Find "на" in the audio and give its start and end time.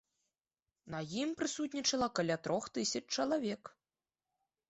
0.93-1.01